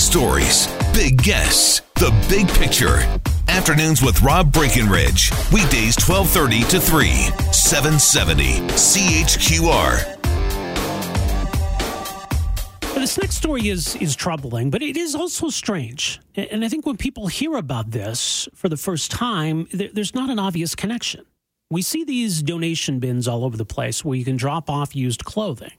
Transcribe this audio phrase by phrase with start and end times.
[0.00, 2.98] stories, big guests, the big picture.
[3.48, 5.30] Afternoons with Rob Breckenridge.
[5.52, 7.08] Weekdays 1230 to 3,
[7.52, 10.16] 770 CHQR.
[12.94, 16.20] This next story is is troubling, but it is also strange.
[16.34, 20.38] And I think when people hear about this for the first time, there's not an
[20.38, 21.24] obvious connection.
[21.70, 25.24] We see these donation bins all over the place where you can drop off used
[25.24, 25.72] clothing.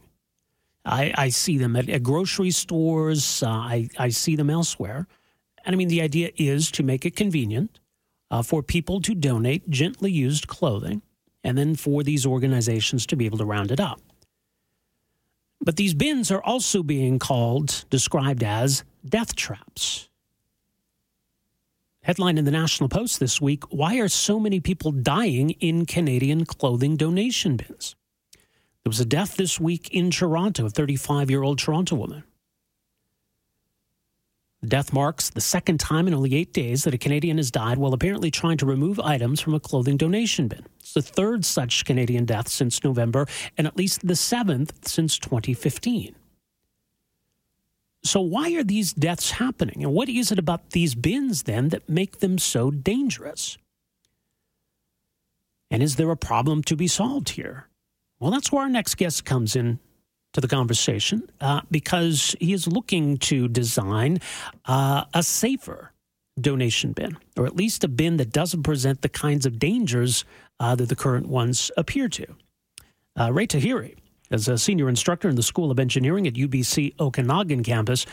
[0.86, 3.44] I, I see them at, at grocery stores.
[3.44, 5.08] Uh, I, I see them elsewhere.
[5.64, 7.80] And I mean, the idea is to make it convenient
[8.32, 11.02] uh, for people to donate gently used clothing
[11.44, 14.00] and then for these organizations to be able to round it up.
[15.60, 20.10] But these bins are also being called, described as death traps.
[22.04, 26.46] Headline in the National Post this week Why are so many people dying in Canadian
[26.46, 27.96] clothing donation bins?
[28.84, 32.24] There was a death this week in Toronto, a 35 year old Toronto woman.
[34.62, 37.80] The death marks the second time in only eight days that a Canadian has died
[37.80, 40.66] while apparently trying to remove items from a clothing donation bin.
[40.80, 43.26] It's the third such Canadian death since November,
[43.58, 46.16] and at least the seventh since 2015.
[48.04, 49.84] So, why are these deaths happening?
[49.84, 53.58] And what is it about these bins then that make them so dangerous?
[55.72, 57.68] And is there a problem to be solved here?
[58.22, 59.80] Well, that's where our next guest comes in
[60.34, 64.20] to the conversation uh, because he is looking to design
[64.66, 65.92] uh, a safer
[66.40, 70.24] donation bin, or at least a bin that doesn't present the kinds of dangers
[70.60, 72.28] uh, that the current ones appear to.
[73.20, 73.96] Uh, Ray Taheri
[74.30, 78.06] is a senior instructor in the School of Engineering at UBC Okanagan campus.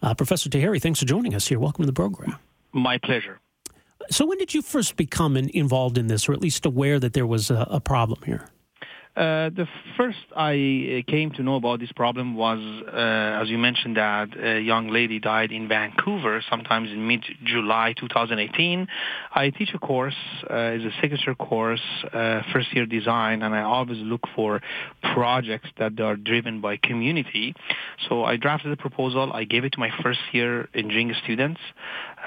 [0.00, 1.58] Uh, Professor Taheri, thanks for joining us here.
[1.58, 2.36] Welcome to the program.
[2.72, 3.40] My pleasure.
[4.10, 7.26] So, when did you first become involved in this, or at least aware that there
[7.26, 8.48] was a, a problem here?
[9.16, 9.66] Uh, the
[9.96, 14.28] first I uh, came to know about this problem was, uh, as you mentioned, that
[14.38, 18.86] a young lady died in Vancouver, sometimes in mid-July 2018.
[19.34, 21.82] I teach a course, uh, it's a signature course,
[22.12, 24.60] uh, first-year design, and I always look for
[25.12, 27.54] projects that are driven by community.
[28.08, 29.32] So I drafted a proposal.
[29.32, 31.60] I gave it to my first-year engineering students,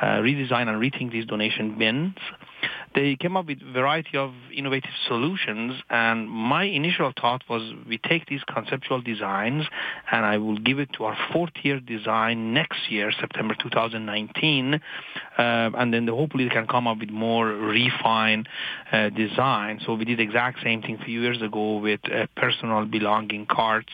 [0.01, 2.15] redesign and rethink these donation bins
[2.95, 5.81] they came up with a variety of innovative solutions.
[5.89, 9.65] And my initial thought was we take these conceptual designs
[10.11, 14.75] and I will give it to our fourth year design next year, September 2019.
[14.75, 14.79] Uh,
[15.37, 18.47] and then hopefully they can come up with more refined
[18.91, 19.79] uh, design.
[19.85, 23.45] So we did the exact same thing a few years ago with uh, personal belonging
[23.45, 23.91] carts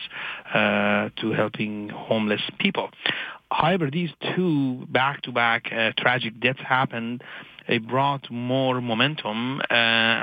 [0.52, 2.90] uh, to helping homeless people.
[3.50, 7.22] However, these two back-to-back uh, tragic deaths happened
[7.70, 9.64] it brought more momentum, uh,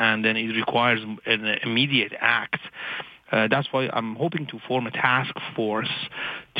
[0.08, 2.62] and then it requires an immediate act.
[3.32, 5.94] Uh, that's why I'm hoping to form a task force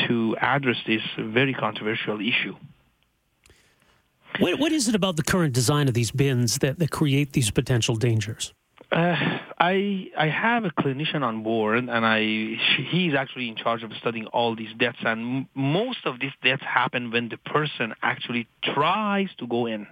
[0.06, 2.56] to address this very controversial issue.
[4.38, 7.50] What, what is it about the current design of these bins that, that create these
[7.50, 8.52] potential dangers?
[8.90, 9.16] Uh,
[9.58, 13.92] I I have a clinician on board, and I she, he's actually in charge of
[14.00, 14.98] studying all these deaths.
[15.04, 19.86] And m- most of these deaths happen when the person actually tries to go in.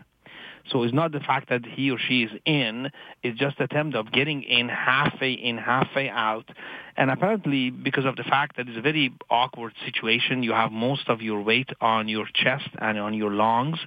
[0.70, 2.90] So it's not the fact that he or she is in,
[3.22, 6.50] it's just attempt of getting in halfway in, halfway out.
[6.96, 11.08] And apparently, because of the fact that it's a very awkward situation, you have most
[11.08, 13.78] of your weight on your chest and on your lungs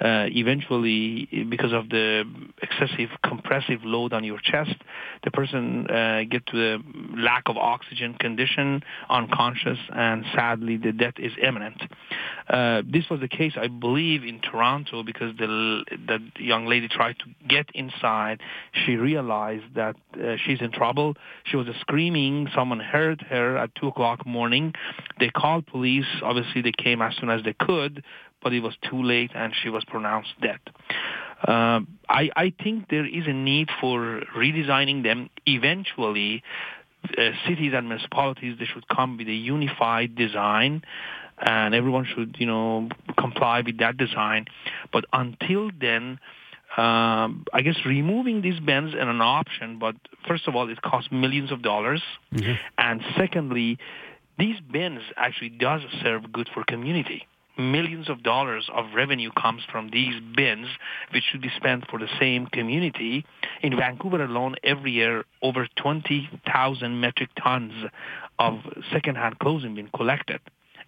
[0.00, 2.24] uh, eventually, because of the
[2.60, 4.74] excessive compressive load on your chest,
[5.22, 6.82] the person uh, get to the
[7.16, 11.80] lack of oxygen condition, unconscious, and sadly the death is imminent.
[12.48, 17.16] Uh, this was the case, I believe, in Toronto because the the young lady tried
[17.20, 18.40] to get inside.
[18.84, 21.14] She realized that uh, she's in trouble.
[21.44, 22.48] She was screaming.
[22.54, 24.74] Someone heard her at two o'clock morning.
[25.20, 26.06] They called police.
[26.22, 28.02] Obviously, they came as soon as they could,
[28.44, 30.60] but it was too late and she was pronounced dead.
[31.42, 35.30] Uh, I, I think there is a need for redesigning them.
[35.46, 36.44] Eventually,
[37.18, 40.84] uh, cities and municipalities they should come with a unified design,
[41.38, 42.88] and everyone should you know
[43.18, 44.46] comply with that design.
[44.92, 46.20] But until then.
[46.76, 49.94] Um, I guess removing these bins is an option, but
[50.26, 52.02] first of all, it costs millions of dollars,
[52.34, 52.54] mm-hmm.
[52.76, 53.78] and secondly,
[54.40, 59.90] these bins actually does serve good for community millions of dollars of revenue comes from
[59.90, 60.66] these bins,
[61.12, 63.24] which should be spent for the same community.
[63.62, 67.72] In Vancouver alone, every year, over 20,000 metric tons
[68.38, 68.58] of
[68.92, 70.40] secondhand clothing being collected.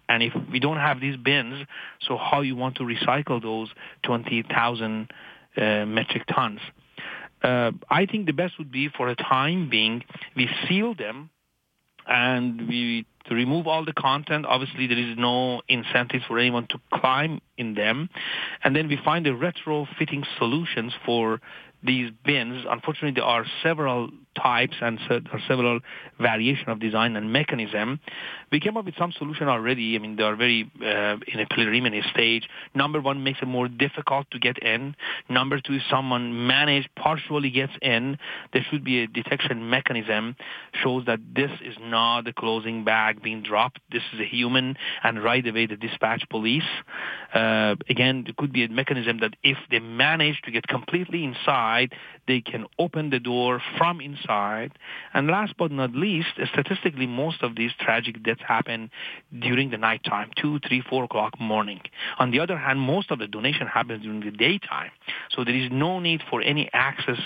[0.09, 1.65] And if we don't have these bins,
[1.99, 3.69] so how you want to recycle those
[4.03, 5.11] 20,000
[5.57, 6.59] uh, metric tons?
[7.43, 10.03] Uh, I think the best would be for a time being,
[10.35, 11.29] we seal them
[12.07, 14.45] and we to remove all the content.
[14.45, 18.09] Obviously, there is no incentives for anyone to climb in them.
[18.63, 21.41] And then we find the retrofitting solutions for
[21.87, 22.65] these bins.
[22.69, 24.99] Unfortunately, there are several types and
[25.47, 25.79] several
[26.19, 27.99] variation of design and mechanism.
[28.51, 29.95] We came up with some solution already.
[29.95, 32.47] I mean, they are very uh, in a preliminary stage.
[32.75, 34.95] Number one makes it more difficult to get in.
[35.27, 38.17] Number two, someone managed partially gets in,
[38.53, 40.35] there should be a detection mechanism
[40.83, 43.79] shows that this is not the closing bag being dropped.
[43.91, 46.69] This is a human, and right away the dispatch police.
[47.33, 51.76] Uh, again, it could be a mechanism that if they manage to get completely inside,
[52.27, 54.71] they can open the door from inside.
[55.13, 58.89] And last but not least, statistically, most of these tragic deaths happen
[59.39, 61.81] during the nighttime, 2, 3, 4 o'clock morning.
[62.19, 64.91] On the other hand, most of the donation happens during the daytime.
[65.29, 67.19] So there is no need for any access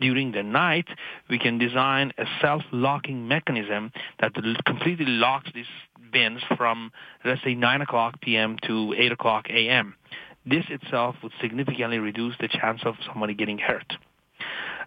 [0.00, 0.88] during the night.
[1.28, 4.32] We can design a self-locking mechanism that
[4.64, 5.66] completely locks these
[6.12, 6.92] bins from,
[7.24, 8.58] let's say, 9 o'clock p.m.
[8.66, 9.94] to 8 o'clock a.m.
[10.44, 13.94] This itself would significantly reduce the chance of somebody getting hurt.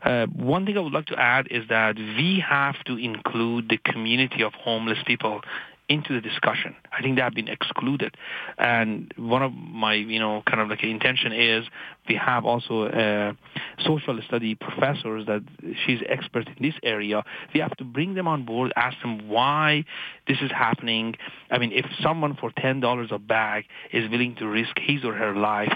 [0.03, 3.77] Uh, one thing I would like to add is that we have to include the
[3.77, 5.41] community of homeless people
[5.87, 6.75] into the discussion.
[6.91, 8.15] I think they have been excluded.
[8.57, 11.65] And one of my, you know, kind of like intention is
[12.09, 13.37] we have also a
[13.85, 15.43] social study professors that
[15.85, 17.23] she's expert in this area.
[17.53, 19.85] We have to bring them on board, ask them why
[20.27, 21.15] this is happening.
[21.51, 25.35] I mean, if someone for $10 a bag is willing to risk his or her
[25.35, 25.73] life,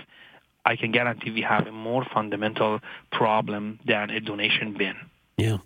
[0.65, 2.79] I can guarantee we have a more fundamental
[3.11, 4.95] problem than a donation bin.
[5.39, 5.57] Yeah.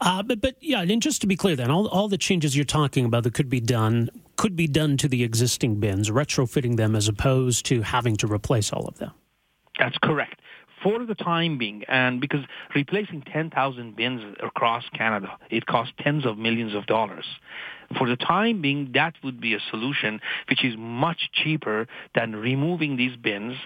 [0.00, 2.64] Uh, but, but yeah, and just to be clear then, all, all the changes you're
[2.64, 6.94] talking about that could be done could be done to the existing bins, retrofitting them
[6.94, 9.10] as opposed to having to replace all of them.
[9.80, 10.40] That's correct
[10.82, 12.40] for the time being, and because
[12.74, 17.24] replacing 10,000 bins across Canada, it costs tens of millions of dollars.
[17.96, 20.20] For the time being, that would be a solution
[20.50, 23.56] which is much cheaper than removing these bins,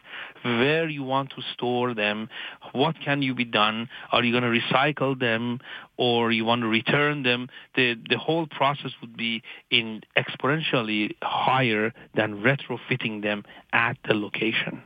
[0.43, 2.29] where you want to store them,
[2.73, 5.61] what can you be done, are you going to recycle them,
[5.97, 7.49] or you want to return them.
[7.75, 14.83] The, the whole process would be in exponentially higher than retrofitting them at the location.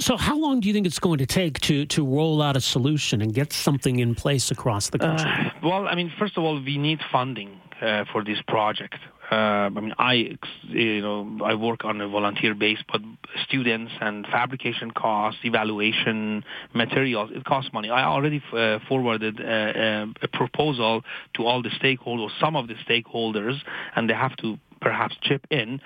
[0.00, 2.60] So, how long do you think it's going to take to, to roll out a
[2.60, 5.30] solution and get something in place across the country?
[5.30, 8.96] Uh, well, I mean, first of all, we need funding uh, for this project.
[9.30, 10.36] Uh, I mean, I
[10.68, 13.00] you know I work on a volunteer base, but
[13.44, 16.44] students and fabrication costs, evaluation,
[16.74, 17.88] materials, it costs money.
[17.88, 21.02] I already uh, forwarded a, uh, uh, a proposal
[21.34, 23.58] to all the stakeholders, some of the stakeholders,
[23.96, 25.80] and they have to perhaps chip in.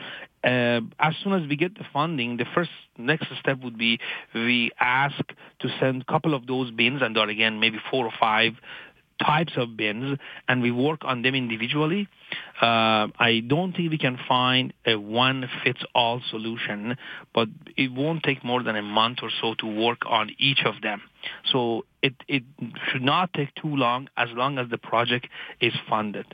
[0.46, 3.98] Uh, as soon as we get the funding, the first next step would be
[4.32, 5.18] we ask
[5.58, 8.52] to send a couple of those bins, and there are again maybe four or five
[9.24, 12.06] types of bins, and we work on them individually.
[12.60, 16.96] Uh, I don't think we can find a one-fits-all solution,
[17.34, 20.80] but it won't take more than a month or so to work on each of
[20.82, 21.02] them.
[21.50, 22.44] So it, it
[22.90, 25.26] should not take too long as long as the project
[25.60, 26.26] is funded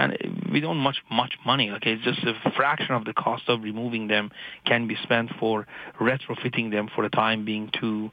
[0.00, 1.70] and we don't much much money.
[1.70, 4.30] Okay, it's just a fraction of the cost of removing them
[4.64, 5.66] can be spent for
[6.00, 8.10] retrofitting them for the time being to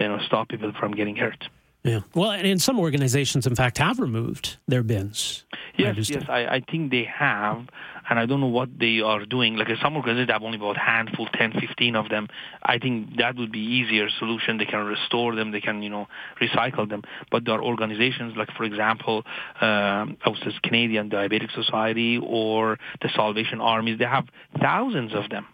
[0.00, 1.48] you know stop people from getting hurt.
[1.86, 2.00] Yeah.
[2.14, 5.44] Well, and some organizations, in fact, have removed their bins.
[5.76, 7.68] Yes, I yes, I, I think they have,
[8.08, 9.56] and I don't know what they are doing.
[9.56, 12.28] Like some organizations have only about a handful, 10, 15 of them.
[12.62, 14.58] I think that would be easier solution.
[14.58, 16.08] They can restore them, they can, you know,
[16.40, 17.02] recycle them.
[17.30, 19.22] But there are organizations like, for example,
[19.60, 23.98] um, I was this Canadian Diabetic Society or the Salvation Armies.
[23.98, 24.26] They have
[24.60, 25.46] thousands of them.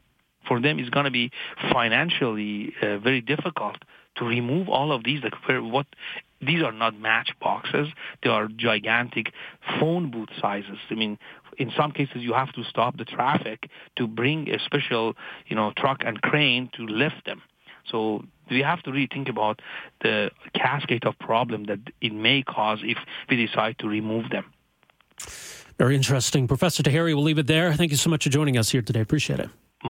[0.49, 1.30] For them, it's going to be
[1.73, 3.76] financially uh, very difficult
[4.16, 5.87] to remove all of these, like what
[6.42, 7.88] these are not matchboxes;
[8.22, 9.32] they are gigantic
[9.78, 10.78] phone booth sizes.
[10.90, 11.18] I mean,
[11.58, 15.14] in some cases, you have to stop the traffic to bring a special,
[15.46, 17.42] you know, truck and crane to lift them.
[17.90, 19.61] So we have to really think about
[20.02, 24.52] the cascade of problem that it may cause if we decide to remove them.
[25.78, 26.46] Very interesting.
[26.46, 27.72] Professor Taheri, we'll leave it there.
[27.75, 29.00] Thank you so much for joining us here today.
[29.00, 29.50] Appreciate it.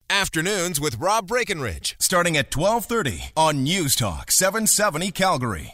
[0.10, 5.68] Afternoons with Rob Breckenridge, starting at 1230 on News Talk 770 Calgary.